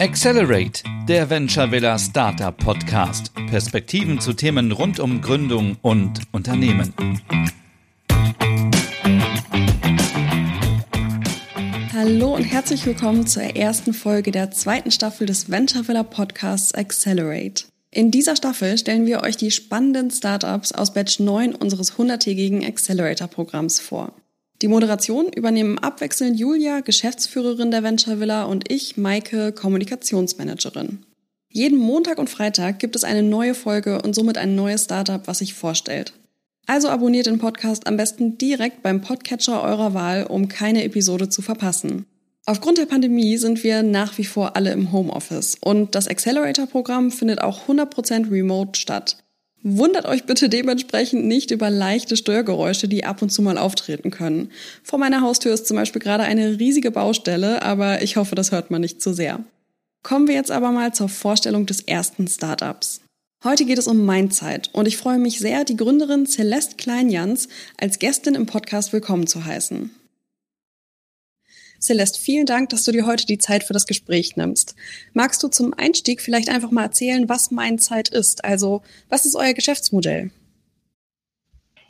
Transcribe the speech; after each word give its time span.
Accelerate, 0.00 0.82
der 1.06 1.28
Venture 1.28 1.70
Villa 1.70 1.98
Startup 1.98 2.56
Podcast. 2.56 3.34
Perspektiven 3.50 4.18
zu 4.18 4.32
Themen 4.32 4.72
rund 4.72 4.98
um 4.98 5.20
Gründung 5.20 5.76
und 5.82 6.22
Unternehmen. 6.32 6.94
Hallo 11.92 12.34
und 12.34 12.44
herzlich 12.44 12.86
willkommen 12.86 13.26
zur 13.26 13.42
ersten 13.42 13.92
Folge 13.92 14.30
der 14.30 14.50
zweiten 14.52 14.90
Staffel 14.90 15.26
des 15.26 15.50
Venture 15.50 15.86
Villa 15.86 16.02
Podcasts 16.02 16.72
Accelerate. 16.72 17.64
In 17.90 18.10
dieser 18.10 18.36
Staffel 18.36 18.78
stellen 18.78 19.04
wir 19.04 19.22
euch 19.22 19.36
die 19.36 19.50
spannenden 19.50 20.10
Startups 20.10 20.72
aus 20.72 20.94
Batch 20.94 21.20
9 21.20 21.54
unseres 21.54 21.98
100-tägigen 21.98 22.66
Accelerator-Programms 22.66 23.80
vor. 23.80 24.14
Die 24.62 24.68
Moderation 24.68 25.32
übernehmen 25.32 25.78
abwechselnd 25.78 26.38
Julia, 26.38 26.80
Geschäftsführerin 26.80 27.70
der 27.70 27.82
Venture 27.82 28.20
Villa, 28.20 28.44
und 28.44 28.70
ich, 28.70 28.98
Maike, 28.98 29.52
Kommunikationsmanagerin. 29.52 31.04
Jeden 31.48 31.78
Montag 31.78 32.18
und 32.18 32.28
Freitag 32.28 32.78
gibt 32.78 32.94
es 32.94 33.02
eine 33.02 33.22
neue 33.22 33.54
Folge 33.54 34.02
und 34.02 34.14
somit 34.14 34.36
ein 34.36 34.54
neues 34.54 34.84
Startup, 34.84 35.26
was 35.26 35.38
sich 35.38 35.54
vorstellt. 35.54 36.12
Also 36.66 36.88
abonniert 36.88 37.26
den 37.26 37.38
Podcast 37.38 37.86
am 37.86 37.96
besten 37.96 38.38
direkt 38.38 38.82
beim 38.82 39.00
Podcatcher 39.00 39.62
eurer 39.62 39.94
Wahl, 39.94 40.24
um 40.24 40.48
keine 40.48 40.84
Episode 40.84 41.28
zu 41.28 41.42
verpassen. 41.42 42.06
Aufgrund 42.46 42.78
der 42.78 42.86
Pandemie 42.86 43.36
sind 43.38 43.64
wir 43.64 43.82
nach 43.82 44.18
wie 44.18 44.24
vor 44.24 44.56
alle 44.56 44.72
im 44.72 44.92
Homeoffice 44.92 45.56
und 45.60 45.94
das 45.94 46.06
Accelerator-Programm 46.06 47.10
findet 47.10 47.40
auch 47.40 47.66
100% 47.66 48.30
remote 48.30 48.78
statt. 48.78 49.16
Wundert 49.62 50.06
euch 50.06 50.24
bitte 50.24 50.48
dementsprechend 50.48 51.26
nicht 51.26 51.50
über 51.50 51.68
leichte 51.68 52.16
Störgeräusche, 52.16 52.88
die 52.88 53.04
ab 53.04 53.20
und 53.20 53.30
zu 53.30 53.42
mal 53.42 53.58
auftreten 53.58 54.10
können. 54.10 54.50
Vor 54.82 54.98
meiner 54.98 55.20
Haustür 55.20 55.52
ist 55.52 55.66
zum 55.66 55.76
Beispiel 55.76 56.00
gerade 56.00 56.22
eine 56.22 56.58
riesige 56.58 56.90
Baustelle, 56.90 57.60
aber 57.60 58.02
ich 58.02 58.16
hoffe, 58.16 58.34
das 58.34 58.52
hört 58.52 58.70
man 58.70 58.80
nicht 58.80 59.02
zu 59.02 59.12
sehr. 59.12 59.44
Kommen 60.02 60.28
wir 60.28 60.34
jetzt 60.34 60.50
aber 60.50 60.70
mal 60.70 60.94
zur 60.94 61.10
Vorstellung 61.10 61.66
des 61.66 61.82
ersten 61.82 62.26
Startups. 62.26 63.02
Heute 63.44 63.66
geht 63.66 63.78
es 63.78 63.86
um 63.86 64.06
Mindzeit 64.06 64.70
und 64.72 64.88
ich 64.88 64.96
freue 64.96 65.18
mich 65.18 65.38
sehr, 65.38 65.64
die 65.64 65.76
Gründerin 65.76 66.26
Celeste 66.26 66.76
Kleinjans 66.76 67.48
als 67.78 67.98
Gästin 67.98 68.34
im 68.34 68.46
Podcast 68.46 68.94
willkommen 68.94 69.26
zu 69.26 69.44
heißen. 69.44 69.90
Celeste, 71.80 72.20
vielen 72.20 72.44
Dank, 72.44 72.68
dass 72.68 72.84
du 72.84 72.92
dir 72.92 73.06
heute 73.06 73.24
die 73.24 73.38
Zeit 73.38 73.64
für 73.64 73.72
das 73.72 73.86
Gespräch 73.86 74.36
nimmst. 74.36 74.76
Magst 75.14 75.42
du 75.42 75.48
zum 75.48 75.72
Einstieg 75.72 76.20
vielleicht 76.20 76.50
einfach 76.50 76.70
mal 76.70 76.84
erzählen, 76.84 77.28
was 77.28 77.50
Mindzeit 77.50 78.10
ist? 78.10 78.44
Also, 78.44 78.82
was 79.08 79.24
ist 79.24 79.34
euer 79.34 79.54
Geschäftsmodell? 79.54 80.30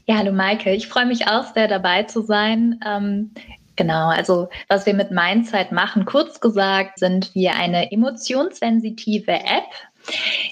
Ja, 0.07 0.19
hallo 0.19 0.33
Maike. 0.33 0.73
Ich 0.73 0.87
freue 0.87 1.07
mich 1.07 1.27
auch 1.27 1.53
sehr 1.55 1.67
dabei 1.67 2.05
zu 2.05 2.23
sein. 2.23 2.81
Ähm, 2.87 3.33
genau, 3.75 4.09
also 4.09 4.49
was 4.69 4.87
wir 4.87 4.95
mit 4.95 5.11
Mindzeit 5.11 5.73
machen, 5.73 6.05
kurz 6.05 6.41
gesagt, 6.41 7.01
sind 7.01 7.35
wir 7.35 7.55
eine 7.55 7.91
emotionssensitive 7.91 9.33
App, 9.33 9.71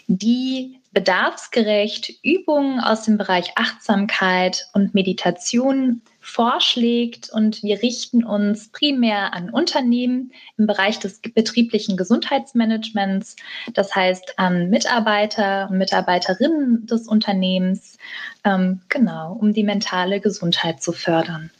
die 0.09 0.81
bedarfsgerecht 0.93 2.13
Übungen 2.25 2.81
aus 2.81 3.05
dem 3.05 3.19
Bereich 3.19 3.53
Achtsamkeit 3.57 4.67
und 4.73 4.95
Meditation 4.95 6.03
vorschlägt 6.29 7.31
und 7.31 7.63
wir 7.63 7.83
richten 7.83 8.23
uns 8.23 8.69
primär 8.69 9.33
an 9.33 9.51
Unternehmen 9.51 10.33
im 10.59 10.67
Bereich 10.67 10.99
des 10.99 11.21
betrieblichen 11.21 11.97
Gesundheitsmanagements, 11.97 13.37
das 13.73 13.95
heißt 13.95 14.39
an 14.39 14.69
Mitarbeiter 14.69 15.69
und 15.71 15.79
Mitarbeiterinnen 15.79 16.87
des 16.87 17.09
Unternehmens, 17.09 17.97
ähm, 18.45 18.83
genau, 18.89 19.33
um 19.33 19.55
die 19.55 19.65
mentale 19.65 20.21
Gesundheit 20.21 20.83
zu 20.83 20.93
fördern. 20.93 21.51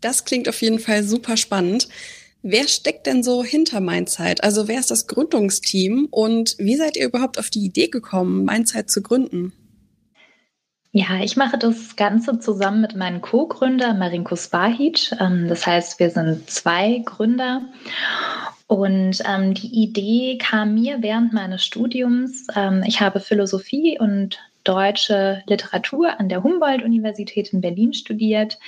Das 0.00 0.24
klingt 0.24 0.48
auf 0.48 0.60
jeden 0.60 0.78
Fall 0.78 1.02
super 1.02 1.36
spannend. 1.36 1.88
Wer 2.42 2.68
steckt 2.68 3.06
denn 3.06 3.22
so 3.22 3.42
hinter 3.42 3.80
Mindzeit? 3.80 4.44
Also 4.44 4.68
wer 4.68 4.78
ist 4.78 4.90
das 4.90 5.06
Gründungsteam 5.06 6.06
und 6.10 6.54
wie 6.58 6.76
seid 6.76 6.96
ihr 6.96 7.06
überhaupt 7.06 7.38
auf 7.38 7.50
die 7.50 7.64
Idee 7.64 7.88
gekommen, 7.88 8.44
Mindzeit 8.44 8.90
zu 8.90 9.02
gründen? 9.02 9.52
Ja, 10.92 11.20
ich 11.22 11.36
mache 11.36 11.58
das 11.58 11.96
Ganze 11.96 12.38
zusammen 12.38 12.80
mit 12.80 12.96
meinem 12.96 13.20
Co-Gründer 13.20 13.92
Marinko 13.92 14.36
Spahic. 14.36 15.12
Ähm, 15.20 15.46
das 15.48 15.66
heißt, 15.66 16.00
wir 16.00 16.10
sind 16.10 16.48
zwei 16.48 17.02
Gründer. 17.04 17.62
Und 18.66 19.22
ähm, 19.26 19.54
die 19.54 19.82
Idee 19.82 20.38
kam 20.38 20.74
mir 20.74 21.02
während 21.02 21.32
meines 21.32 21.64
Studiums. 21.64 22.46
Ähm, 22.54 22.82
ich 22.86 23.00
habe 23.00 23.20
Philosophie 23.20 23.98
und 23.98 24.38
deutsche 24.64 25.42
Literatur 25.46 26.18
an 26.20 26.28
der 26.28 26.42
Humboldt-Universität 26.42 27.52
in 27.52 27.60
Berlin 27.60 27.92
studiert 27.92 28.58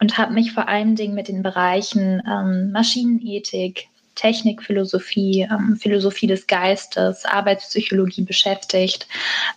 und 0.00 0.18
habe 0.18 0.34
mich 0.34 0.52
vor 0.52 0.68
allen 0.68 0.96
Dingen 0.96 1.14
mit 1.14 1.28
den 1.28 1.42
Bereichen 1.42 2.22
ähm, 2.26 2.72
Maschinenethik, 2.72 3.88
Technik, 4.18 4.62
Philosophie, 4.62 5.48
ähm, 5.50 5.76
Philosophie 5.76 6.26
des 6.26 6.46
Geistes, 6.46 7.24
Arbeitspsychologie 7.24 8.22
beschäftigt, 8.22 9.06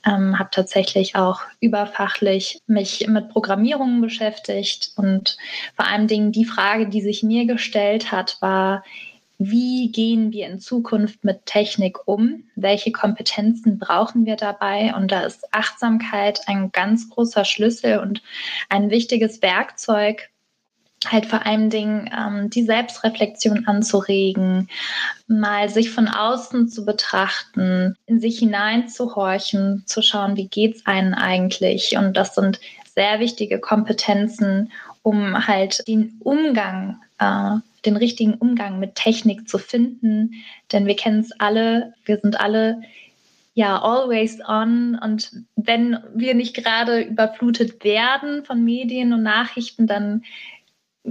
ähm, 0.05 0.37
habe 0.37 0.49
tatsächlich 0.51 1.15
auch 1.15 1.41
überfachlich 1.59 2.59
mich 2.67 3.07
mit 3.07 3.29
Programmierungen 3.29 4.01
beschäftigt 4.01 4.91
und 4.95 5.37
vor 5.75 5.87
allen 5.87 6.07
Dingen 6.07 6.31
die 6.31 6.45
Frage, 6.45 6.87
die 6.87 7.01
sich 7.01 7.23
mir 7.23 7.45
gestellt 7.45 8.11
hat, 8.11 8.37
war, 8.39 8.83
wie 9.43 9.91
gehen 9.91 10.31
wir 10.31 10.47
in 10.47 10.59
Zukunft 10.59 11.23
mit 11.23 11.47
Technik 11.47 12.07
um? 12.07 12.43
Welche 12.55 12.91
Kompetenzen 12.91 13.79
brauchen 13.79 14.27
wir 14.27 14.35
dabei? 14.35 14.93
Und 14.93 15.11
da 15.11 15.21
ist 15.21 15.51
Achtsamkeit 15.51 16.41
ein 16.45 16.71
ganz 16.71 17.09
großer 17.09 17.43
Schlüssel 17.43 17.97
und 17.97 18.21
ein 18.69 18.91
wichtiges 18.91 19.41
Werkzeug, 19.41 20.29
halt 21.07 21.25
vor 21.25 21.45
allen 21.45 21.69
Dingen 21.69 22.09
ähm, 22.15 22.49
die 22.49 22.63
Selbstreflexion 22.63 23.67
anzuregen, 23.67 24.69
mal 25.27 25.69
sich 25.69 25.89
von 25.89 26.07
außen 26.07 26.69
zu 26.69 26.85
betrachten, 26.85 27.95
in 28.05 28.19
sich 28.19 28.39
hineinzuhorchen, 28.39 29.83
zu 29.85 30.01
schauen, 30.01 30.37
wie 30.37 30.47
geht's 30.47 30.85
einen 30.85 31.13
eigentlich? 31.13 31.97
Und 31.97 32.15
das 32.15 32.35
sind 32.35 32.59
sehr 32.93 33.19
wichtige 33.19 33.59
Kompetenzen, 33.59 34.71
um 35.01 35.47
halt 35.47 35.87
den 35.87 36.17
Umgang, 36.19 37.01
äh, 37.19 37.57
den 37.85 37.97
richtigen 37.97 38.35
Umgang 38.35 38.79
mit 38.79 38.95
Technik 38.95 39.49
zu 39.49 39.57
finden. 39.57 40.33
Denn 40.71 40.85
wir 40.85 40.95
kennen 40.95 41.21
es 41.21 41.31
alle, 41.39 41.93
wir 42.05 42.19
sind 42.19 42.39
alle 42.39 42.81
ja, 43.53 43.81
always 43.81 44.39
on. 44.47 44.97
Und 45.01 45.31
wenn 45.55 45.97
wir 46.13 46.35
nicht 46.35 46.55
gerade 46.55 47.01
überflutet 47.01 47.83
werden 47.83 48.45
von 48.45 48.63
Medien 48.63 49.13
und 49.13 49.23
Nachrichten, 49.23 49.87
dann 49.87 50.23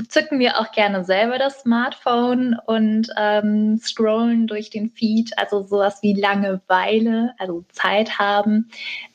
zücken 0.09 0.39
wir 0.39 0.61
auch 0.61 0.71
gerne 0.73 1.05
selber 1.05 1.39
das 1.39 1.61
Smartphone 1.61 2.57
und 2.67 3.09
ähm, 3.17 3.79
scrollen 3.79 4.47
durch 4.47 4.71
den 4.71 4.91
Feed, 4.91 5.37
also 5.37 5.65
sowas 5.65 6.03
wie 6.03 6.15
Langeweile, 6.15 7.35
also 7.39 7.65
Zeit 7.73 8.19
haben. 8.19 8.71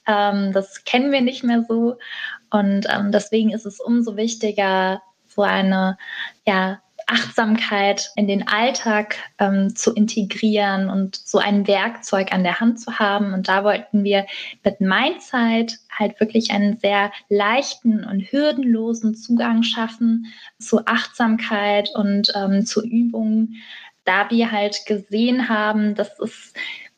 Ähm, 0.05 0.51
das 0.51 0.83
kennen 0.83 1.11
wir 1.11 1.21
nicht 1.21 1.43
mehr 1.43 1.63
so. 1.67 1.97
Und 2.49 2.87
ähm, 2.89 3.11
deswegen 3.11 3.51
ist 3.51 3.65
es 3.65 3.79
umso 3.79 4.17
wichtiger, 4.17 5.01
so 5.27 5.41
eine 5.41 5.97
ja, 6.45 6.81
Achtsamkeit 7.07 8.11
in 8.15 8.27
den 8.27 8.47
Alltag 8.47 9.17
ähm, 9.39 9.75
zu 9.75 9.93
integrieren 9.93 10.89
und 10.89 11.15
so 11.15 11.37
ein 11.37 11.67
Werkzeug 11.67 12.31
an 12.31 12.43
der 12.43 12.59
Hand 12.59 12.79
zu 12.79 12.97
haben. 12.99 13.33
Und 13.33 13.47
da 13.47 13.63
wollten 13.63 14.03
wir 14.03 14.25
mit 14.63 14.81
Mindzeit 14.81 15.77
halt 15.89 16.19
wirklich 16.19 16.51
einen 16.51 16.77
sehr 16.77 17.11
leichten 17.29 18.03
und 18.03 18.21
hürdenlosen 18.31 19.15
Zugang 19.15 19.63
schaffen 19.63 20.33
zu 20.59 20.85
Achtsamkeit 20.85 21.89
und 21.93 22.33
ähm, 22.35 22.65
zu 22.65 22.83
Übungen, 22.83 23.61
da 24.03 24.29
wir 24.29 24.51
halt 24.51 24.85
gesehen 24.85 25.49
haben, 25.49 25.95
dass 25.95 26.19
es 26.19 26.53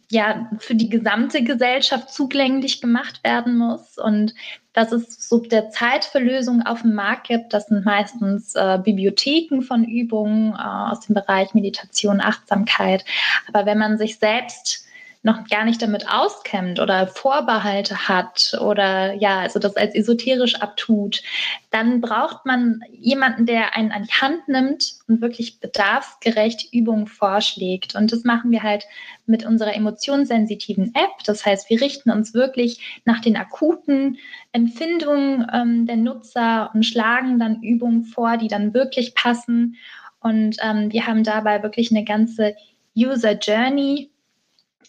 ja 0.10 0.50
für 0.60 0.76
die 0.76 0.90
gesamte 0.90 1.44
Gesellschaft 1.44 2.10
zugänglich 2.10 2.82
gemacht 2.82 3.24
werden 3.24 3.58
muss 3.58 3.98
und 3.98 4.34
dass 4.74 4.92
es 4.92 5.28
so 5.28 5.40
der 5.40 5.70
Zeit 5.70 6.06
für 6.06 6.20
Lösungen 6.20 6.62
auf 6.62 6.84
dem 6.84 6.94
Markt 6.94 7.28
gibt. 7.28 7.54
Das 7.54 7.66
sind 7.66 7.84
meistens 7.84 8.56
äh, 8.56 8.80
Bibliotheken 8.82 9.62
von 9.62 9.84
Übungen 9.84 10.54
äh, 10.54 10.58
aus 10.58 11.02
dem 11.02 11.16
Bereich 11.16 11.54
Meditation, 11.54 12.22
Achtsamkeit. 12.22 13.04
Aber 13.48 13.66
wenn 13.66 13.80
man 13.80 13.98
sich 13.98 14.20
selbst 14.20 14.87
noch 15.28 15.48
gar 15.50 15.66
nicht 15.66 15.82
damit 15.82 16.10
auskennt 16.10 16.80
oder 16.80 17.06
Vorbehalte 17.06 18.08
hat 18.08 18.58
oder 18.62 19.14
ja, 19.14 19.42
also 19.42 19.60
das 19.60 19.76
als 19.76 19.94
esoterisch 19.94 20.56
abtut, 20.56 21.22
dann 21.70 22.00
braucht 22.00 22.46
man 22.46 22.80
jemanden, 22.94 23.46
der 23.46 23.76
einen 23.76 23.92
an 23.92 24.04
die 24.04 24.14
Hand 24.14 24.48
nimmt 24.48 24.96
und 25.08 25.22
wirklich 25.22 25.60
bedarfsgerecht 25.60 26.74
Übungen 26.74 27.08
vorschlägt. 27.08 27.94
Und 27.94 28.14
das 28.14 28.24
machen 28.24 28.52
wir 28.52 28.64
halt 28.64 28.86
mit 29.26 29.46
unserer 29.46 29.76
emotionssensitiven 29.76 30.96
App. 30.96 31.24
Das 31.26 31.46
heißt, 31.46 31.70
wir 31.70 31.82
richten 31.82 32.10
uns 32.10 32.34
wirklich 32.34 33.02
nach 33.04 33.20
den 33.20 33.36
akuten 33.36 34.18
Empfindungen 34.54 35.46
ähm, 35.54 35.86
der 35.86 35.98
Nutzer 35.98 36.72
und 36.74 36.86
schlagen 36.86 37.38
dann 37.38 37.62
Übungen 37.62 38.06
vor, 38.06 38.38
die 38.38 38.48
dann 38.48 38.74
wirklich 38.74 39.14
passen. 39.14 39.76
Und 40.22 40.56
ähm, 40.64 40.90
wir 40.94 41.06
haben 41.06 41.26
dabei 41.26 41.62
wirklich 41.64 41.92
eine 41.92 42.06
ganze 42.06 42.56
User 42.96 43.34
Journey 43.34 44.10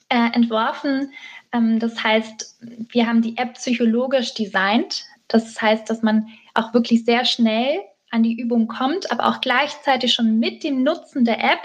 äh, 0.09 0.33
entworfen. 0.33 1.13
Ähm, 1.53 1.79
das 1.79 2.03
heißt, 2.03 2.59
wir 2.91 3.07
haben 3.07 3.23
die 3.23 3.37
App 3.37 3.55
psychologisch 3.55 4.35
designt. 4.35 5.05
Das 5.29 5.61
heißt, 5.61 5.89
dass 5.89 6.03
man 6.03 6.29
auch 6.55 6.75
wirklich 6.75 7.05
sehr 7.05 7.25
schnell 7.25 7.81
an 8.11 8.23
die 8.23 8.39
Übung 8.41 8.69
kommt, 8.69 9.13
aber 9.13 9.27
auch 9.27 9.41
gleichzeitig 9.41 10.15
schon 10.15 10.39
mit 10.39 10.65
dem 10.65 10.83
Nutzen 10.83 11.25
der 11.25 11.39
App 11.41 11.61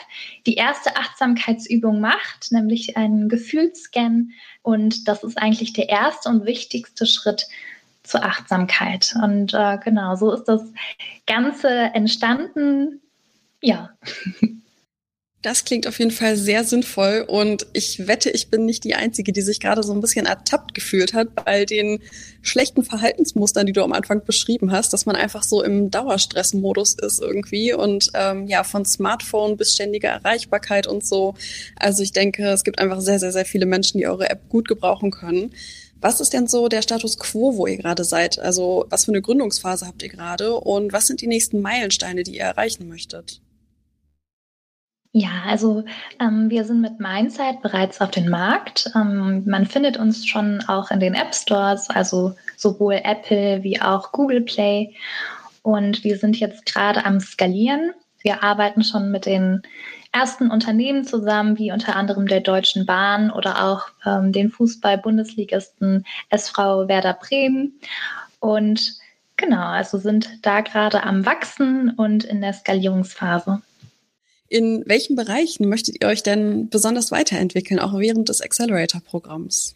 die 0.46 0.56
erste 0.56 0.98
Achtsamkeitsübung 0.98 2.02
macht, 2.02 2.52
nämlich 2.52 2.98
einen 2.98 3.30
Gefühlsscan. 3.30 4.32
Und 4.62 5.08
das 5.08 5.24
ist 5.24 5.38
eigentlich 5.38 5.74
der 5.74 5.88
erste 5.90 6.30
und 6.30 6.46
wichtigste 6.46 7.06
Schritt 7.06 7.48
zur 8.04 8.24
Achtsamkeit. 8.24 9.16
Und 9.24 9.54
äh, 9.54 9.78
genau, 9.84 10.16
so 10.16 10.34
ist 10.34 10.46
das 10.46 10.64
Ganze 11.26 11.70
entstanden. 11.70 13.02
Ja. 13.62 13.92
Das 15.44 15.66
klingt 15.66 15.88
auf 15.88 16.00
jeden 16.00 16.12
Fall 16.12 16.38
sehr 16.38 16.64
sinnvoll 16.64 17.26
und 17.28 17.68
ich 17.74 18.08
wette, 18.08 18.30
ich 18.30 18.48
bin 18.48 18.66
nicht 18.66 18.86
die 18.86 18.96
Einzige, 18.96 19.34
die 19.34 19.42
sich 19.42 19.60
gerade 19.60 19.84
so 19.84 19.92
ein 19.92 20.00
bisschen 20.00 20.26
ertappt 20.26 20.74
gefühlt 20.74 21.14
hat 21.14 21.36
bei 21.36 21.66
den 21.66 22.00
schlechten 22.42 22.82
Verhaltensmustern, 22.82 23.66
die 23.66 23.74
du 23.74 23.84
am 23.84 23.92
Anfang 23.92 24.24
beschrieben 24.24 24.72
hast, 24.72 24.94
dass 24.94 25.06
man 25.06 25.18
einfach 25.18 25.44
so 25.44 25.62
im 25.62 25.92
Dauerstressmodus 25.92 26.94
ist 26.94 27.20
irgendwie 27.20 27.74
und 27.74 28.10
ähm, 28.14 28.48
ja, 28.48 28.64
von 28.64 28.86
Smartphone 28.86 29.58
bis 29.58 29.74
ständige 29.74 30.08
Erreichbarkeit 30.08 30.88
und 30.88 31.06
so. 31.06 31.34
Also 31.76 32.04
ich 32.04 32.14
denke, 32.14 32.48
es 32.48 32.64
gibt 32.64 32.80
einfach 32.80 33.02
sehr, 33.02 33.20
sehr, 33.20 33.34
sehr 33.34 33.46
viele 33.46 33.66
Menschen, 33.66 33.98
die 33.98 34.08
eure 34.08 34.30
App 34.30 34.48
gut 34.48 34.70
gebrauchen 34.70 35.12
können. 35.12 35.54
Was 36.00 36.22
ist 36.22 36.32
denn 36.32 36.48
so 36.48 36.70
der 36.70 36.84
Status 36.84 37.20
quo, 37.20 37.58
wo 37.58 37.68
ihr 37.68 37.76
gerade 37.76 38.06
seid? 38.06 38.40
Also 38.40 38.86
was 38.90 39.04
für 39.04 39.12
eine 39.12 39.22
Gründungsphase 39.22 39.88
habt 39.88 40.04
ihr 40.04 40.10
gerade 40.10 40.54
und 40.56 40.94
was 40.94 41.08
sind 41.08 41.20
die 41.20 41.28
nächsten 41.28 41.60
Meilensteine, 41.60 42.24
die 42.24 42.38
ihr 42.38 42.44
erreichen 42.44 42.88
möchtet? 42.88 43.42
Ja, 45.16 45.44
also 45.46 45.84
ähm, 46.20 46.50
wir 46.50 46.66
sind 46.66 46.82
mit 46.82 47.00
Mindset 47.00 47.62
bereits 47.62 48.02
auf 48.02 48.10
dem 48.10 48.30
Markt. 48.30 48.90
Ähm, 48.96 49.44
man 49.46 49.68
findet 49.68 49.96
uns 49.96 50.26
schon 50.26 50.62
auch 50.68 50.90
in 50.90 51.00
den 51.00 51.14
App 51.14 51.36
Stores, 51.36 51.88
also 51.92 52.34
sowohl 52.58 53.00
Apple 53.04 53.62
wie 53.62 53.80
auch 53.80 54.12
Google 54.12 54.42
Play. 54.42 54.96
Und 55.62 56.04
wir 56.04 56.18
sind 56.18 56.40
jetzt 56.40 56.66
gerade 56.66 57.06
am 57.06 57.20
Skalieren. 57.20 57.94
Wir 58.24 58.42
arbeiten 58.42 58.84
schon 58.84 59.12
mit 59.12 59.28
den 59.28 59.62
ersten 60.12 60.50
Unternehmen 60.50 61.06
zusammen, 61.06 61.60
wie 61.60 61.72
unter 61.72 61.96
anderem 61.96 62.28
der 62.28 62.42
Deutschen 62.42 62.88
Bahn 62.88 63.30
oder 63.30 63.64
auch 63.64 63.86
ähm, 64.08 64.32
den 64.32 64.50
Fußball-Bundesligisten 64.50 66.06
SV 66.30 66.88
Werder 66.88 67.14
Bremen. 67.14 67.80
Und 68.40 68.96
genau, 69.38 69.68
also 69.68 70.00
sind 70.00 70.40
da 70.42 70.62
gerade 70.62 71.04
am 71.04 71.24
Wachsen 71.28 71.92
und 71.92 72.24
in 72.24 72.42
der 72.42 72.54
Skalierungsphase. 72.54 73.62
In 74.54 74.84
welchen 74.86 75.16
Bereichen 75.16 75.68
möchtet 75.68 76.00
ihr 76.00 76.08
euch 76.08 76.22
denn 76.22 76.70
besonders 76.70 77.12
weiterentwickeln, 77.12 77.80
auch 77.80 77.98
während 77.98 78.30
des 78.30 78.40
Accelerator-Programms? 78.40 79.76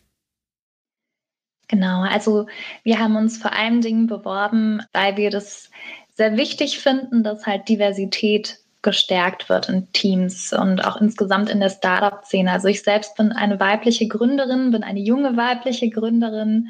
Genau, 1.67 2.03
also 2.03 2.45
wir 2.83 2.99
haben 2.99 3.15
uns 3.15 3.39
vor 3.39 3.53
allen 3.53 3.81
Dingen 3.81 4.05
beworben, 4.05 4.83
weil 4.93 5.17
wir 5.17 5.31
das 5.31 5.71
sehr 6.13 6.37
wichtig 6.37 6.77
finden, 6.77 7.23
dass 7.23 7.47
halt 7.47 7.67
Diversität 7.67 8.59
gestärkt 8.83 9.49
wird 9.49 9.67
in 9.67 9.91
Teams 9.93 10.53
und 10.53 10.85
auch 10.85 11.01
insgesamt 11.01 11.49
in 11.49 11.59
der 11.59 11.69
Startup-Szene. 11.69 12.51
Also 12.51 12.67
ich 12.67 12.83
selbst 12.83 13.17
bin 13.17 13.31
eine 13.31 13.59
weibliche 13.59 14.07
Gründerin, 14.07 14.69
bin 14.69 14.83
eine 14.83 14.99
junge 14.99 15.35
weibliche 15.35 15.89
Gründerin, 15.89 16.67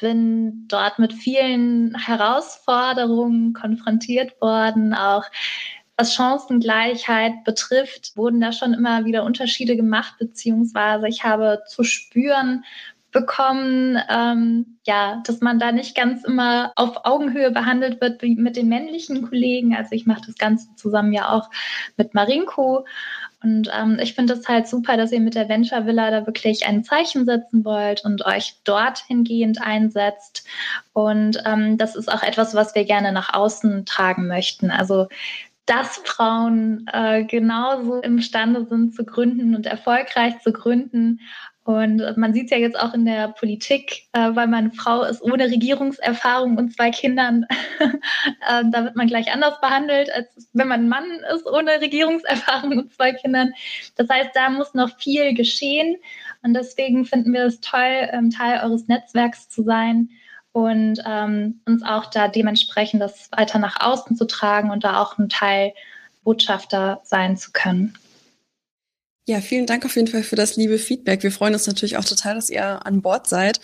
bin 0.00 0.66
dort 0.68 1.00
mit 1.00 1.12
vielen 1.12 1.96
Herausforderungen 1.98 3.52
konfrontiert 3.52 4.40
worden, 4.40 4.94
auch 4.94 5.24
was 5.98 6.14
Chancengleichheit 6.14 7.44
betrifft, 7.44 8.16
wurden 8.16 8.40
da 8.40 8.52
schon 8.52 8.72
immer 8.72 9.04
wieder 9.04 9.24
Unterschiede 9.24 9.76
gemacht, 9.76 10.14
beziehungsweise 10.18 11.08
ich 11.08 11.24
habe 11.24 11.62
zu 11.66 11.82
spüren 11.82 12.64
bekommen, 13.10 13.98
ähm, 14.10 14.78
ja, 14.86 15.22
dass 15.26 15.40
man 15.40 15.58
da 15.58 15.72
nicht 15.72 15.96
ganz 15.96 16.24
immer 16.24 16.72
auf 16.76 17.04
Augenhöhe 17.04 17.50
behandelt 17.50 18.00
wird 18.00 18.20
wie 18.22 18.36
mit 18.36 18.56
den 18.56 18.68
männlichen 18.68 19.26
Kollegen. 19.28 19.74
Also 19.74 19.92
ich 19.92 20.06
mache 20.06 20.22
das 20.26 20.36
Ganze 20.36 20.68
zusammen 20.76 21.12
ja 21.12 21.30
auch 21.30 21.50
mit 21.96 22.14
Marinko. 22.14 22.84
Und 23.42 23.70
ähm, 23.72 23.98
ich 24.02 24.14
finde 24.14 24.34
es 24.34 24.48
halt 24.48 24.66
super, 24.66 24.96
dass 24.96 25.12
ihr 25.12 25.20
mit 25.20 25.36
der 25.36 25.48
Venture 25.48 25.86
Villa 25.86 26.10
da 26.10 26.26
wirklich 26.26 26.66
ein 26.66 26.84
Zeichen 26.84 27.24
setzen 27.24 27.64
wollt 27.64 28.04
und 28.04 28.26
euch 28.26 28.56
dort 28.64 28.98
hingehend 28.98 29.62
einsetzt. 29.62 30.46
Und 30.92 31.42
ähm, 31.46 31.78
das 31.78 31.94
ist 31.94 32.12
auch 32.12 32.22
etwas, 32.22 32.54
was 32.54 32.74
wir 32.74 32.84
gerne 32.84 33.12
nach 33.12 33.32
außen 33.32 33.86
tragen 33.86 34.26
möchten. 34.26 34.70
Also 34.70 35.06
dass 35.68 35.98
Frauen 35.98 36.86
äh, 36.92 37.24
genauso 37.24 38.00
imstande 38.00 38.64
sind 38.64 38.94
zu 38.94 39.04
gründen 39.04 39.54
und 39.54 39.66
erfolgreich 39.66 40.40
zu 40.40 40.52
gründen. 40.52 41.20
Und 41.62 42.02
man 42.16 42.32
sieht 42.32 42.46
es 42.46 42.50
ja 42.50 42.56
jetzt 42.56 42.80
auch 42.80 42.94
in 42.94 43.04
der 43.04 43.28
Politik, 43.28 44.04
äh, 44.14 44.30
weil 44.32 44.46
man 44.46 44.72
Frau 44.72 45.02
ist 45.02 45.20
ohne 45.20 45.44
Regierungserfahrung 45.44 46.56
und 46.56 46.72
zwei 46.72 46.90
Kindern, 46.90 47.44
äh, 47.80 48.64
da 48.70 48.84
wird 48.84 48.96
man 48.96 49.08
gleich 49.08 49.30
anders 49.30 49.60
behandelt, 49.60 50.10
als 50.10 50.48
wenn 50.54 50.68
man 50.68 50.88
Mann 50.88 51.04
ist 51.34 51.46
ohne 51.46 51.82
Regierungserfahrung 51.82 52.78
und 52.78 52.94
zwei 52.94 53.12
Kindern. 53.12 53.52
Das 53.96 54.08
heißt, 54.08 54.30
da 54.32 54.48
muss 54.48 54.72
noch 54.72 54.96
viel 54.98 55.34
geschehen. 55.34 55.96
Und 56.42 56.54
deswegen 56.54 57.04
finden 57.04 57.34
wir 57.34 57.44
es 57.44 57.60
toll, 57.60 58.08
ähm, 58.12 58.30
Teil 58.30 58.60
eures 58.64 58.88
Netzwerks 58.88 59.50
zu 59.50 59.62
sein 59.62 60.08
und 60.52 61.00
ähm, 61.06 61.60
uns 61.66 61.82
auch 61.82 62.06
da 62.06 62.28
dementsprechend 62.28 63.02
das 63.02 63.30
weiter 63.32 63.58
nach 63.58 63.80
außen 63.80 64.16
zu 64.16 64.26
tragen 64.26 64.70
und 64.70 64.84
da 64.84 65.00
auch 65.02 65.18
ein 65.18 65.28
Teil 65.28 65.72
Botschafter 66.24 67.00
sein 67.04 67.36
zu 67.36 67.52
können. 67.52 67.96
Ja, 69.26 69.40
vielen 69.40 69.66
Dank 69.66 69.84
auf 69.84 69.94
jeden 69.96 70.08
Fall 70.08 70.22
für 70.22 70.36
das 70.36 70.56
liebe 70.56 70.78
Feedback. 70.78 71.22
Wir 71.22 71.32
freuen 71.32 71.52
uns 71.52 71.66
natürlich 71.66 71.98
auch 71.98 72.04
total, 72.04 72.34
dass 72.34 72.48
ihr 72.48 72.86
an 72.86 73.02
Bord 73.02 73.28
seid 73.28 73.60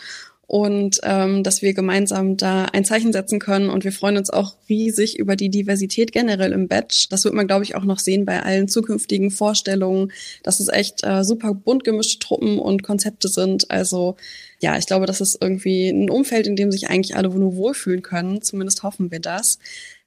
und 0.54 1.00
ähm, 1.02 1.42
dass 1.42 1.62
wir 1.62 1.74
gemeinsam 1.74 2.36
da 2.36 2.66
ein 2.66 2.84
Zeichen 2.84 3.12
setzen 3.12 3.40
können. 3.40 3.70
Und 3.70 3.82
wir 3.82 3.90
freuen 3.90 4.16
uns 4.16 4.30
auch 4.30 4.54
riesig 4.68 5.18
über 5.18 5.34
die 5.34 5.48
Diversität 5.48 6.12
generell 6.12 6.52
im 6.52 6.68
Batch. 6.68 7.08
Das 7.08 7.24
wird 7.24 7.34
man, 7.34 7.48
glaube 7.48 7.64
ich, 7.64 7.74
auch 7.74 7.82
noch 7.82 7.98
sehen 7.98 8.24
bei 8.24 8.40
allen 8.40 8.68
zukünftigen 8.68 9.32
Vorstellungen, 9.32 10.12
dass 10.44 10.60
es 10.60 10.68
echt 10.68 11.02
äh, 11.02 11.24
super 11.24 11.54
bunt 11.54 11.82
gemischte 11.82 12.20
Truppen 12.20 12.60
und 12.60 12.84
Konzepte 12.84 13.26
sind. 13.26 13.68
Also 13.72 14.14
ja, 14.60 14.78
ich 14.78 14.86
glaube, 14.86 15.06
das 15.06 15.20
ist 15.20 15.38
irgendwie 15.40 15.88
ein 15.88 16.08
Umfeld, 16.08 16.46
in 16.46 16.54
dem 16.54 16.70
sich 16.70 16.88
eigentlich 16.88 17.16
alle 17.16 17.30
nur 17.30 17.56
wohlfühlen 17.56 18.02
können. 18.02 18.40
Zumindest 18.40 18.84
hoffen 18.84 19.10
wir 19.10 19.18
das. 19.18 19.58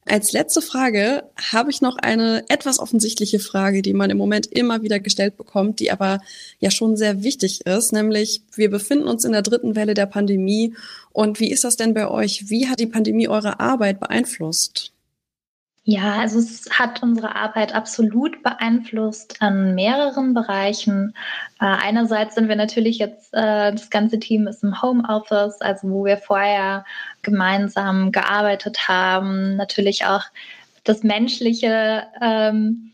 Als 0.10 0.32
letzte 0.32 0.62
Frage 0.62 1.24
habe 1.52 1.70
ich 1.70 1.82
noch 1.82 1.98
eine 1.98 2.46
etwas 2.48 2.80
offensichtliche 2.80 3.40
Frage, 3.40 3.82
die 3.82 3.94
man 3.94 4.10
im 4.10 4.18
Moment 4.18 4.48
immer 4.48 4.82
wieder 4.82 5.02
gestellt 5.02 5.36
bekommt, 5.36 5.82
die 5.82 5.92
aber 5.92 6.22
ja 6.60 6.72
schon 6.72 6.96
sehr 6.96 7.24
wichtig 7.24 7.66
ist, 7.66 7.92
nämlich 7.92 8.42
wir 8.56 8.70
befinden 8.70 9.10
uns 9.10 9.26
in 9.26 9.34
der 9.34 9.42
dritten 9.42 9.76
Welle 9.76 9.96
der 9.96 10.06
Pandemie 10.06 10.74
und 11.12 11.42
wie 11.42 11.52
ist 11.52 11.66
das 11.66 11.76
denn 11.76 11.94
bei 11.94 12.08
euch? 12.08 12.50
Wie 12.50 12.70
hat 12.70 12.80
die 12.80 12.86
Pandemie 12.86 13.28
eure 13.28 13.60
Arbeit 13.60 14.00
beeinflusst? 14.00 14.94
Ja, 15.90 16.20
also 16.20 16.40
es 16.40 16.70
hat 16.70 17.02
unsere 17.02 17.38
Arbeit 17.38 17.74
absolut 17.74 18.44
beeinflusst 18.44 19.42
an 19.42 19.74
mehreren 19.74 20.34
Bereichen. 20.34 21.14
Äh, 21.62 21.66
einerseits 21.66 22.36
sind 22.36 22.50
wir 22.50 22.58
natürlich 22.58 22.98
jetzt, 22.98 23.34
äh, 23.34 23.72
das 23.72 23.90
ganze 23.90 24.20
Team 24.20 24.48
ist 24.48 24.64
im 24.66 24.82
Homeoffice, 24.82 25.62
also 25.62 25.90
wo 25.90 26.04
wir 26.04 26.18
vorher 26.18 26.84
gemeinsam 27.22 28.12
gearbeitet 28.12 28.90
haben. 28.90 29.56
Natürlich 29.56 30.04
auch 30.04 30.24
das 30.84 31.04
Menschliche, 31.04 32.04
ähm, 32.22 32.92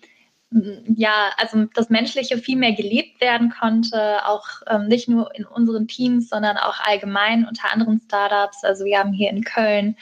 ja, 0.96 1.32
also 1.38 1.66
das 1.74 1.90
Menschliche 1.90 2.38
viel 2.38 2.58
mehr 2.58 2.74
gelebt 2.74 3.20
werden 3.22 3.50
konnte, 3.50 4.26
auch 4.26 4.46
ähm, 4.68 4.88
nicht 4.88 5.08
nur 5.08 5.34
in 5.36 5.46
unseren 5.46 5.88
Teams, 5.88 6.30
sondern 6.30 6.58
auch 6.58 6.80
allgemein 6.80 7.48
unter 7.48 7.72
anderen 7.72 8.02
Startups. 8.06 8.64
Also 8.64 8.86
wir 8.86 9.00
haben 9.00 9.14
hier 9.14 9.32
in 9.32 9.44
Köln 9.44 9.96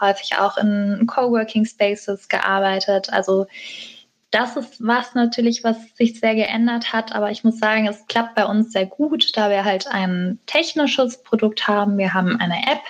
häufig 0.00 0.36
auch 0.38 0.58
in 0.58 1.06
Coworking 1.06 1.64
Spaces 1.64 2.28
gearbeitet. 2.28 3.12
Also 3.12 3.46
das 4.34 4.56
ist 4.56 4.84
was 4.84 5.14
natürlich, 5.14 5.62
was 5.62 5.76
sich 5.94 6.18
sehr 6.18 6.34
geändert 6.34 6.92
hat, 6.92 7.14
aber 7.14 7.30
ich 7.30 7.44
muss 7.44 7.58
sagen, 7.58 7.86
es 7.86 8.06
klappt 8.08 8.34
bei 8.34 8.44
uns 8.44 8.72
sehr 8.72 8.86
gut, 8.86 9.36
da 9.36 9.48
wir 9.48 9.64
halt 9.64 9.86
ein 9.86 10.40
technisches 10.46 11.22
Produkt 11.22 11.68
haben. 11.68 11.98
Wir 11.98 12.14
haben 12.14 12.40
eine 12.40 12.66
App 12.66 12.82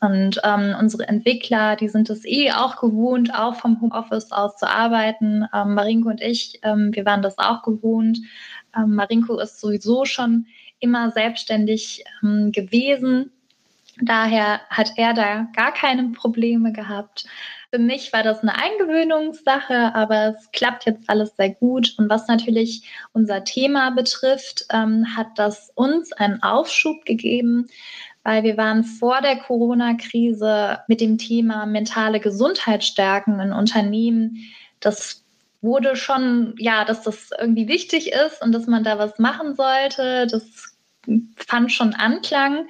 und 0.00 0.38
ähm, 0.44 0.76
unsere 0.78 1.08
Entwickler, 1.08 1.76
die 1.76 1.88
sind 1.88 2.10
es 2.10 2.26
eh 2.26 2.52
auch 2.52 2.76
gewohnt, 2.76 3.34
auch 3.34 3.54
vom 3.54 3.80
Homeoffice 3.80 4.32
aus 4.32 4.58
zu 4.58 4.68
arbeiten. 4.68 5.46
Ähm, 5.54 5.74
Marinko 5.74 6.10
und 6.10 6.20
ich, 6.20 6.60
ähm, 6.62 6.90
wir 6.92 7.06
waren 7.06 7.22
das 7.22 7.38
auch 7.38 7.62
gewohnt. 7.62 8.18
Ähm, 8.76 8.94
Marinko 8.96 9.38
ist 9.38 9.58
sowieso 9.58 10.04
schon 10.04 10.46
immer 10.78 11.10
selbstständig 11.10 12.04
ähm, 12.22 12.52
gewesen 12.52 13.32
Daher 14.00 14.60
hat 14.68 14.92
er 14.96 15.14
da 15.14 15.46
gar 15.54 15.72
keine 15.72 16.10
Probleme 16.10 16.72
gehabt. 16.72 17.26
Für 17.76 17.82
mich 17.82 18.10
war 18.14 18.22
das 18.22 18.40
eine 18.40 18.56
Eingewöhnungssache, 18.56 19.94
aber 19.94 20.34
es 20.34 20.50
klappt 20.50 20.86
jetzt 20.86 21.10
alles 21.10 21.36
sehr 21.36 21.50
gut. 21.50 21.92
Und 21.98 22.08
was 22.08 22.26
natürlich 22.26 22.88
unser 23.12 23.44
Thema 23.44 23.90
betrifft, 23.90 24.64
ähm, 24.72 25.14
hat 25.14 25.26
das 25.36 25.72
uns 25.74 26.10
einen 26.14 26.42
Aufschub 26.42 27.04
gegeben, 27.04 27.66
weil 28.22 28.44
wir 28.44 28.56
waren 28.56 28.82
vor 28.82 29.20
der 29.20 29.36
Corona-Krise 29.36 30.78
mit 30.88 31.02
dem 31.02 31.18
Thema 31.18 31.66
mentale 31.66 32.18
Gesundheit 32.18 32.82
stärken 32.82 33.40
in 33.40 33.52
Unternehmen. 33.52 34.38
Das 34.80 35.22
wurde 35.60 35.96
schon, 35.96 36.54
ja, 36.56 36.86
dass 36.86 37.02
das 37.02 37.28
irgendwie 37.38 37.68
wichtig 37.68 38.10
ist 38.10 38.40
und 38.40 38.52
dass 38.52 38.66
man 38.66 38.84
da 38.84 38.98
was 38.98 39.18
machen 39.18 39.54
sollte. 39.54 40.26
Das 40.26 40.78
fand 41.36 41.70
schon 41.72 41.92
Anklang, 41.92 42.68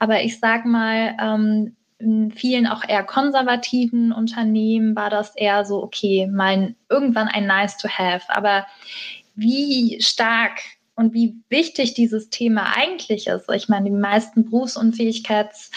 aber 0.00 0.22
ich 0.22 0.40
sag 0.40 0.64
mal, 0.64 1.16
ähm, 1.22 1.76
in 1.98 2.30
vielen 2.30 2.66
auch 2.66 2.84
eher 2.86 3.02
konservativen 3.02 4.12
Unternehmen 4.12 4.94
war 4.94 5.10
das 5.10 5.34
eher 5.34 5.64
so, 5.64 5.82
okay, 5.82 6.26
mal 6.26 6.74
irgendwann 6.88 7.28
ein 7.28 7.46
Nice 7.46 7.76
to 7.76 7.88
Have. 7.88 8.24
Aber 8.28 8.66
wie 9.34 10.00
stark 10.00 10.60
und 10.94 11.14
wie 11.14 11.36
wichtig 11.48 11.94
dieses 11.94 12.30
Thema 12.30 12.76
eigentlich 12.76 13.26
ist. 13.26 13.48
Ich 13.50 13.68
meine, 13.68 13.90
die 13.90 13.96
meisten 13.96 14.48
Berufsunfähigkeits- 14.48 15.70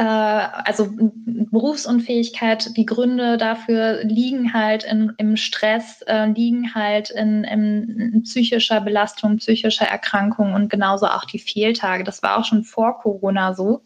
äh, 0.00 0.02
also 0.02 0.88
Berufsunfähigkeit, 0.96 2.76
die 2.76 2.86
Gründe 2.86 3.36
dafür 3.36 4.02
liegen 4.02 4.54
halt 4.54 4.84
in, 4.84 5.12
im 5.18 5.36
Stress, 5.36 6.00
äh, 6.06 6.26
liegen 6.26 6.74
halt 6.74 7.10
in, 7.10 7.44
in, 7.44 8.12
in, 8.14 8.22
psychischer 8.22 8.80
Belastung, 8.80 9.36
psychischer 9.36 9.86
Erkrankung 9.86 10.54
und 10.54 10.70
genauso 10.70 11.06
auch 11.06 11.26
die 11.26 11.38
Fehltage. 11.38 12.02
Das 12.02 12.22
war 12.22 12.38
auch 12.38 12.44
schon 12.44 12.64
vor 12.64 12.98
Corona 12.98 13.52
so. 13.52 13.82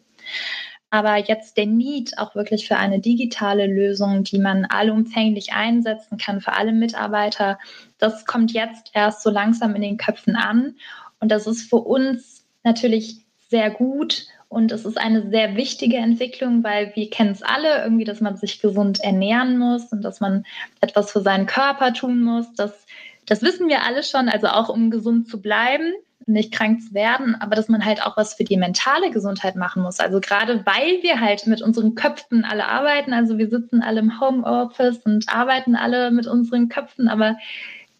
Aber 0.95 1.17
jetzt 1.17 1.57
der 1.57 1.65
Need 1.65 2.17
auch 2.17 2.35
wirklich 2.35 2.69
für 2.69 2.77
eine 2.77 2.99
digitale 2.99 3.67
Lösung, 3.67 4.23
die 4.23 4.39
man 4.39 4.63
allumfänglich 4.63 5.51
einsetzen 5.51 6.17
kann 6.17 6.39
für 6.39 6.53
alle 6.53 6.71
Mitarbeiter, 6.71 7.59
das 7.97 8.25
kommt 8.25 8.53
jetzt 8.53 8.91
erst 8.93 9.21
so 9.21 9.29
langsam 9.29 9.75
in 9.75 9.81
den 9.81 9.97
Köpfen 9.97 10.37
an. 10.37 10.75
Und 11.19 11.33
das 11.33 11.47
ist 11.47 11.69
für 11.69 11.81
uns 11.81 12.45
natürlich 12.63 13.17
sehr 13.49 13.71
gut, 13.71 14.27
und 14.47 14.71
es 14.71 14.85
ist 14.85 14.97
eine 14.97 15.29
sehr 15.29 15.57
wichtige 15.57 15.97
Entwicklung, 15.97 16.63
weil 16.63 16.95
wir 16.95 17.09
kennen 17.09 17.31
es 17.31 17.43
alle 17.43 17.83
irgendwie, 17.83 18.05
dass 18.05 18.21
man 18.21 18.37
sich 18.37 18.61
gesund 18.61 19.01
ernähren 19.01 19.57
muss 19.57 19.91
und 19.91 20.01
dass 20.01 20.21
man 20.21 20.45
etwas 20.79 21.11
für 21.11 21.19
seinen 21.19 21.45
Körper 21.45 21.91
tun 21.91 22.21
muss. 22.21 22.53
Das, 22.55 22.85
das 23.25 23.41
wissen 23.41 23.67
wir 23.67 23.83
alle 23.83 24.01
schon, 24.01 24.29
also 24.29 24.47
auch 24.47 24.69
um 24.69 24.91
gesund 24.91 25.27
zu 25.27 25.41
bleiben, 25.41 25.91
nicht 26.27 26.51
krank 26.51 26.81
zu 26.81 26.93
werden, 26.93 27.35
aber 27.39 27.55
dass 27.55 27.69
man 27.69 27.85
halt 27.85 28.05
auch 28.05 28.17
was 28.17 28.33
für 28.33 28.43
die 28.43 28.57
mentale 28.57 29.11
Gesundheit 29.11 29.55
machen 29.55 29.83
muss. 29.83 29.99
Also 29.99 30.19
gerade 30.19 30.65
weil 30.65 31.03
wir 31.03 31.21
halt 31.21 31.45
mit 31.45 31.61
unseren 31.61 31.95
Köpfen 31.95 32.43
alle 32.45 32.67
arbeiten, 32.67 33.13
also 33.13 33.37
wir 33.37 33.49
sitzen 33.49 33.81
alle 33.81 33.99
im 33.99 34.19
Homeoffice 34.19 34.99
und 35.05 35.29
arbeiten 35.29 35.75
alle 35.75 36.11
mit 36.11 36.25
unseren 36.25 36.69
Köpfen, 36.69 37.07
aber 37.07 37.37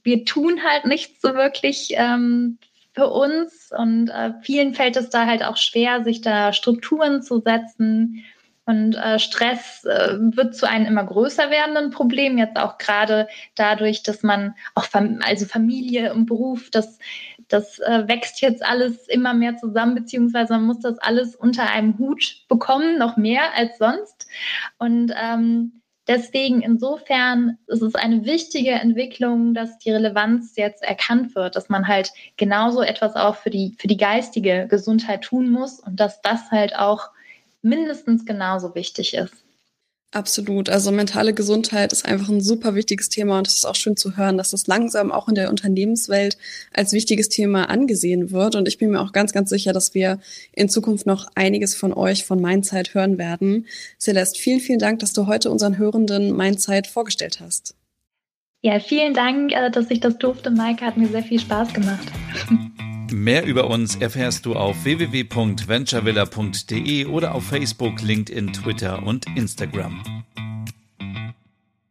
wir 0.04 0.26
tun 0.26 0.62
halt 0.64 0.86
nichts 0.86 1.22
so 1.22 1.34
wirklich 1.34 1.94
ähm, 1.96 2.58
für 2.94 3.10
uns 3.10 3.72
und 3.78 4.10
äh, 4.10 4.34
vielen 4.42 4.74
fällt 4.74 4.96
es 4.96 5.10
da 5.10 5.26
halt 5.26 5.44
auch 5.44 5.58
schwer, 5.58 6.04
sich 6.04 6.22
da 6.22 6.54
Strukturen 6.54 7.22
zu 7.22 7.42
setzen. 7.42 8.24
Und 8.68 8.96
äh, 8.96 9.20
Stress 9.20 9.84
äh, 9.84 10.18
wird 10.18 10.56
zu 10.56 10.68
einem 10.68 10.88
immer 10.88 11.04
größer 11.04 11.52
werdenden 11.52 11.92
Problem, 11.92 12.40
jetzt 12.40 12.58
auch 12.58 12.80
gerade 12.80 13.28
dadurch, 13.54 14.02
dass 14.02 14.24
man 14.24 14.56
auch 14.74 14.86
Fam 14.86 15.20
also 15.24 15.46
Familie 15.46 16.14
und 16.14 16.26
Beruf, 16.26 16.72
das, 16.72 16.98
das 17.56 17.80
äh, 17.80 18.08
wächst 18.08 18.42
jetzt 18.42 18.64
alles 18.64 19.08
immer 19.08 19.34
mehr 19.34 19.58
zusammen, 19.58 19.96
beziehungsweise 19.96 20.54
man 20.54 20.66
muss 20.66 20.80
das 20.80 21.00
alles 21.00 21.36
unter 21.36 21.70
einem 21.70 21.98
Hut 21.98 22.46
bekommen, 22.50 22.98
noch 22.98 23.18
mehr 23.18 23.56
als 23.56 23.78
sonst. 23.78 24.28
Und 24.78 25.14
ähm, 25.20 25.82
Deswegen 26.08 26.62
insofern 26.62 27.58
ist 27.66 27.82
es 27.82 27.96
eine 27.96 28.26
wichtige 28.26 28.74
Entwicklung, 28.74 29.56
dass 29.56 29.80
die 29.80 29.90
Relevanz 29.90 30.56
jetzt 30.56 30.84
erkannt 30.84 31.34
wird, 31.34 31.56
dass 31.56 31.68
man 31.68 31.88
halt 31.88 32.12
genauso 32.38 32.84
etwas 32.84 33.16
auch 33.16 33.36
für 33.36 33.50
die, 33.50 33.76
für 33.80 33.88
die 33.88 33.98
geistige 33.98 34.68
Gesundheit 34.70 35.24
tun 35.24 35.50
muss 35.50 35.80
und 35.80 36.00
dass 36.00 36.22
das 36.22 36.52
halt 36.52 36.76
auch 36.76 37.10
mindestens 37.64 38.24
genauso 38.24 38.76
wichtig 38.76 39.16
ist. 39.16 39.45
Absolut. 40.16 40.70
Also 40.70 40.94
mentale 40.94 41.34
Gesundheit 41.34 41.92
ist 41.92 42.06
einfach 42.06 42.30
ein 42.30 42.40
super 42.40 42.74
wichtiges 42.74 43.10
Thema 43.10 43.38
und 43.38 43.50
es 43.50 43.56
ist 43.56 43.66
auch 43.66 43.76
schön 43.76 43.98
zu 43.98 44.16
hören, 44.16 44.38
dass 44.38 44.52
das 44.52 44.66
langsam 44.66 45.12
auch 45.12 45.28
in 45.28 45.36
der 45.36 45.50
Unternehmenswelt 45.50 46.38
als 46.72 46.94
wichtiges 46.94 47.28
Thema 47.28 47.70
angesehen 47.70 48.32
wird. 48.32 48.56
Und 48.56 48.70
ich 48.70 48.78
bin 48.78 48.92
mir 48.92 49.02
auch 49.02 49.12
ganz, 49.12 49.34
ganz 49.34 49.50
sicher, 49.50 49.74
dass 49.74 49.94
wir 49.94 50.20
in 50.54 50.70
Zukunft 50.70 51.06
noch 51.06 51.28
einiges 51.36 51.76
von 51.76 51.92
euch 51.92 52.24
von 52.24 52.40
Mindsight 52.40 52.94
hören 52.94 53.18
werden. 53.18 53.68
Celeste, 54.00 54.40
vielen, 54.40 54.62
vielen 54.62 54.80
Dank, 54.80 55.00
dass 55.00 55.12
du 55.12 55.28
heute 55.28 55.52
unseren 55.52 55.78
Hörenden 55.78 56.34
Mindsight 56.34 56.88
vorgestellt 56.88 57.42
hast. 57.42 57.76
Ja, 58.62 58.80
vielen 58.80 59.14
Dank, 59.14 59.52
äh, 59.52 59.70
dass 59.70 59.92
ich 59.92 60.00
das 60.00 60.18
durfte. 60.18 60.50
Maike 60.50 60.86
hat 60.86 60.96
mir 60.96 61.10
sehr 61.10 61.24
viel 61.24 61.42
Spaß 61.42 61.74
gemacht. 61.74 62.08
Mehr 63.12 63.46
über 63.46 63.70
uns 63.70 63.96
erfährst 63.96 64.46
du 64.46 64.56
auf 64.56 64.84
www.venturevilla.de 64.84 67.06
oder 67.06 67.36
auf 67.36 67.46
Facebook, 67.46 68.02
LinkedIn, 68.02 68.52
Twitter 68.54 69.04
und 69.04 69.28
Instagram. 69.36 70.26